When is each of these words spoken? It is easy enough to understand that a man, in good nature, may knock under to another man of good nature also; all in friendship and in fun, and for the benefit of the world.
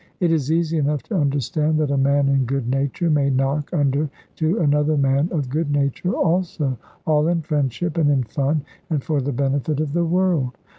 It 0.19 0.31
is 0.31 0.51
easy 0.51 0.79
enough 0.79 1.03
to 1.03 1.15
understand 1.15 1.77
that 1.77 1.91
a 1.91 1.95
man, 1.95 2.27
in 2.27 2.45
good 2.45 2.67
nature, 2.67 3.11
may 3.11 3.29
knock 3.29 3.69
under 3.71 4.09
to 4.37 4.57
another 4.57 4.97
man 4.97 5.29
of 5.31 5.47
good 5.47 5.69
nature 5.69 6.13
also; 6.15 6.75
all 7.05 7.27
in 7.27 7.43
friendship 7.43 7.99
and 7.99 8.09
in 8.09 8.23
fun, 8.23 8.63
and 8.89 9.03
for 9.03 9.21
the 9.21 9.31
benefit 9.31 9.79
of 9.79 9.93
the 9.93 10.03
world. 10.05 10.57